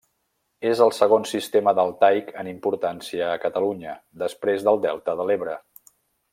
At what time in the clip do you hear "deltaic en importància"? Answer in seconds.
1.81-3.29